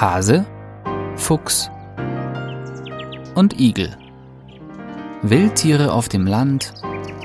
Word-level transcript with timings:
Hase, 0.00 0.46
Fuchs 1.16 1.70
und 3.34 3.58
Igel. 3.58 3.96
Wildtiere 5.22 5.92
auf 5.92 6.08
dem 6.08 6.24
Land 6.24 6.72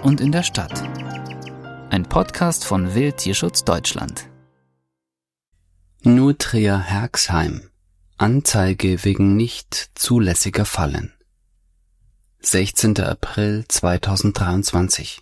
und 0.01 0.19
in 0.19 0.31
der 0.31 0.41
Stadt. 0.41 0.81
Ein 1.91 2.01
Podcast 2.09 2.65
von 2.65 2.95
Wildtierschutz 2.95 3.63
Deutschland. 3.63 4.27
Nutria 6.01 6.79
Herxheim. 6.79 7.69
Anzeige 8.17 9.03
wegen 9.03 9.35
nicht 9.35 9.91
zulässiger 9.93 10.65
Fallen. 10.65 11.13
16. 12.39 12.99
April 13.01 13.65
2023 13.67 15.21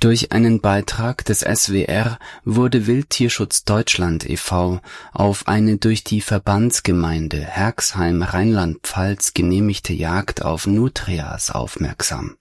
durch 0.00 0.32
einen 0.32 0.60
Beitrag 0.60 1.24
des 1.26 1.40
SWR 1.40 2.18
wurde 2.44 2.86
Wildtierschutz 2.86 3.64
Deutschland 3.64 4.28
e.V. 4.28 4.80
auf 5.12 5.46
eine 5.46 5.76
durch 5.76 6.04
die 6.04 6.22
Verbandsgemeinde 6.22 7.38
Herxheim 7.38 8.22
Rheinland-Pfalz 8.22 9.34
genehmigte 9.34 9.92
Jagd 9.92 10.42
auf 10.42 10.66
Nutrias 10.66 11.50
aufmerksam 11.50 12.36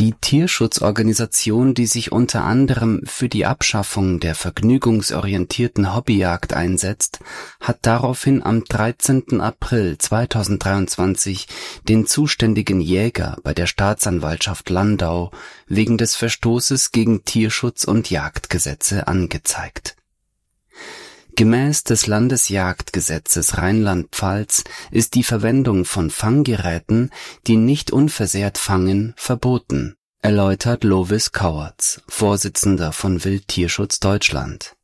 die 0.00 0.12
Tierschutzorganisation, 0.20 1.74
die 1.74 1.86
sich 1.86 2.10
unter 2.10 2.44
anderem 2.44 3.02
für 3.04 3.28
die 3.28 3.46
Abschaffung 3.46 4.18
der 4.18 4.34
vergnügungsorientierten 4.34 5.94
Hobbyjagd 5.94 6.52
einsetzt, 6.52 7.20
hat 7.60 7.78
daraufhin 7.82 8.42
am 8.42 8.64
13. 8.64 9.40
April 9.40 9.96
2023 9.96 11.46
den 11.88 12.06
zuständigen 12.06 12.80
Jäger 12.80 13.36
bei 13.44 13.54
der 13.54 13.66
Staatsanwaltschaft 13.66 14.68
Landau 14.68 15.30
wegen 15.68 15.96
des 15.96 16.16
Verstoßes 16.16 16.90
gegen 16.90 17.24
Tierschutz 17.24 17.84
und 17.84 18.10
Jagdgesetze 18.10 19.06
angezeigt 19.06 19.96
Gemäß 21.36 21.82
des 21.82 22.06
Landesjagdgesetzes 22.06 23.58
Rheinland-Pfalz 23.58 24.62
ist 24.92 25.14
die 25.14 25.24
Verwendung 25.24 25.84
von 25.84 26.10
Fanggeräten, 26.10 27.10
die 27.48 27.56
nicht 27.56 27.90
unversehrt 27.90 28.56
fangen, 28.56 29.14
verboten, 29.16 29.96
erläutert 30.22 30.84
Lovis 30.84 31.32
Kauertz, 31.32 32.02
Vorsitzender 32.08 32.92
von 32.92 33.24
Wildtierschutz 33.24 33.98
Deutschland 33.98 34.76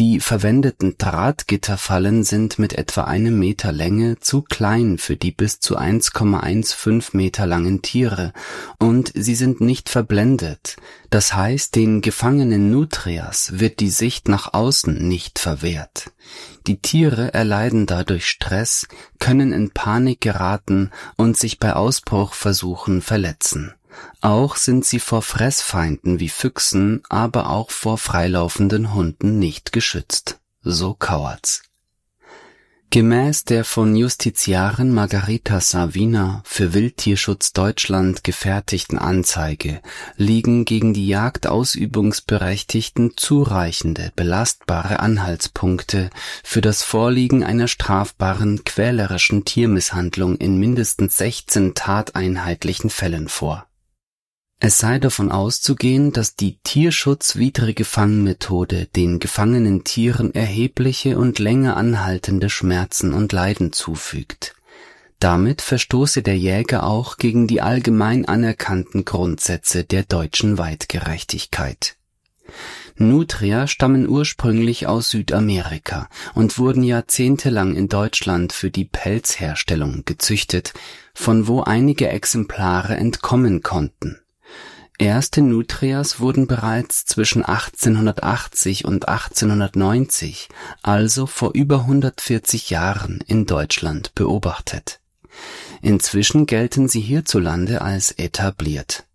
die 0.00 0.18
verwendeten 0.18 0.94
Drahtgitterfallen 0.96 2.24
sind 2.24 2.58
mit 2.58 2.72
etwa 2.72 3.04
einem 3.04 3.38
Meter 3.38 3.70
Länge 3.70 4.18
zu 4.18 4.40
klein 4.40 4.96
für 4.96 5.14
die 5.14 5.30
bis 5.30 5.60
zu 5.60 5.76
1,15 5.76 7.14
Meter 7.14 7.44
langen 7.44 7.82
Tiere. 7.82 8.32
Und 8.78 9.12
sie 9.14 9.34
sind 9.34 9.60
nicht 9.60 9.90
verblendet, 9.90 10.76
das 11.10 11.34
heißt 11.34 11.76
den 11.76 12.00
gefangenen 12.00 12.70
Nutrias 12.70 13.60
wird 13.60 13.80
die 13.80 13.90
Sicht 13.90 14.26
nach 14.26 14.54
außen 14.54 15.06
nicht 15.06 15.38
verwehrt. 15.38 16.10
Die 16.66 16.80
Tiere 16.80 17.34
erleiden 17.34 17.84
dadurch 17.84 18.26
Stress, 18.26 18.88
können 19.18 19.52
in 19.52 19.68
Panik 19.68 20.22
geraten 20.22 20.92
und 21.16 21.36
sich 21.36 21.58
bei 21.58 21.74
Ausbruchversuchen 21.74 23.02
verletzen 23.02 23.74
auch 24.20 24.56
sind 24.56 24.84
sie 24.84 25.00
vor 25.00 25.22
Fressfeinden 25.22 26.20
wie 26.20 26.28
Füchsen, 26.28 27.02
aber 27.08 27.50
auch 27.50 27.70
vor 27.70 27.98
freilaufenden 27.98 28.94
Hunden 28.94 29.38
nicht 29.38 29.72
geschützt, 29.72 30.38
so 30.62 30.94
Kauertz. 30.94 31.62
Gemäß 32.92 33.44
der 33.44 33.64
von 33.64 33.94
Justiziarin 33.94 34.92
Margarita 34.92 35.60
Savina 35.60 36.42
für 36.44 36.74
Wildtierschutz 36.74 37.52
Deutschland 37.52 38.24
gefertigten 38.24 38.98
Anzeige 38.98 39.80
liegen 40.16 40.64
gegen 40.64 40.92
die 40.92 41.06
Jagdausübungsberechtigten 41.06 43.12
zureichende 43.16 44.10
belastbare 44.16 44.98
Anhaltspunkte 44.98 46.10
für 46.42 46.62
das 46.62 46.82
Vorliegen 46.82 47.44
einer 47.44 47.68
strafbaren 47.68 48.64
quälerischen 48.64 49.44
Tiermisshandlung 49.44 50.36
in 50.38 50.58
mindestens 50.58 51.16
16 51.16 51.76
tateinheitlichen 51.76 52.90
Fällen 52.90 53.28
vor 53.28 53.69
es 54.62 54.76
sei 54.76 54.98
davon 54.98 55.32
auszugehen, 55.32 56.12
dass 56.12 56.36
die 56.36 56.58
tierschutzwidrige 56.62 57.86
Fangmethode 57.86 58.88
den 58.94 59.18
gefangenen 59.18 59.84
Tieren 59.84 60.34
erhebliche 60.34 61.18
und 61.18 61.38
länger 61.38 61.78
anhaltende 61.78 62.50
Schmerzen 62.50 63.14
und 63.14 63.32
Leiden 63.32 63.72
zufügt. 63.72 64.54
Damit 65.18 65.62
verstoße 65.62 66.22
der 66.22 66.36
Jäger 66.36 66.84
auch 66.84 67.16
gegen 67.16 67.46
die 67.46 67.62
allgemein 67.62 68.26
anerkannten 68.26 69.06
Grundsätze 69.06 69.84
der 69.84 70.02
deutschen 70.02 70.58
Weitgerechtigkeit. 70.58 71.96
Nutria 72.96 73.66
stammen 73.66 74.06
ursprünglich 74.06 74.86
aus 74.86 75.08
Südamerika 75.08 76.10
und 76.34 76.58
wurden 76.58 76.82
jahrzehntelang 76.82 77.76
in 77.76 77.88
Deutschland 77.88 78.52
für 78.52 78.70
die 78.70 78.84
Pelzherstellung 78.84 80.02
gezüchtet, 80.04 80.74
von 81.14 81.48
wo 81.48 81.62
einige 81.62 82.08
Exemplare 82.08 82.96
entkommen 82.96 83.62
konnten 83.62 84.19
Erste 85.00 85.40
Nutrias 85.40 86.20
wurden 86.20 86.46
bereits 86.46 87.06
zwischen 87.06 87.42
1880 87.42 88.84
und 88.84 89.08
1890, 89.08 90.50
also 90.82 91.24
vor 91.24 91.52
über 91.54 91.76
140 91.76 92.68
Jahren, 92.68 93.24
in 93.26 93.46
Deutschland 93.46 94.14
beobachtet. 94.14 95.00
Inzwischen 95.80 96.44
gelten 96.44 96.86
sie 96.86 97.00
hierzulande 97.00 97.80
als 97.80 98.10
etabliert. 98.10 99.06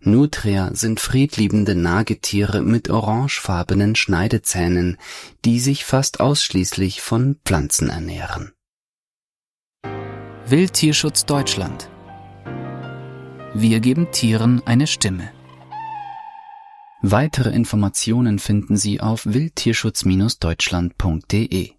Nutria 0.00 0.74
sind 0.74 0.98
friedliebende 0.98 1.76
Nagetiere 1.76 2.60
mit 2.60 2.90
orangefarbenen 2.90 3.94
Schneidezähnen, 3.94 4.96
die 5.44 5.60
sich 5.60 5.84
fast 5.84 6.18
ausschließlich 6.18 7.00
von 7.00 7.36
Pflanzen 7.44 7.90
ernähren. 7.90 8.54
Wildtierschutz 10.48 11.26
Deutschland 11.26 11.88
wir 13.60 13.80
geben 13.80 14.12
Tieren 14.12 14.62
eine 14.66 14.86
Stimme. 14.86 15.32
Weitere 17.02 17.50
Informationen 17.50 18.38
finden 18.38 18.76
Sie 18.76 19.00
auf 19.00 19.26
wildtierschutz-deutschland.de 19.26 21.78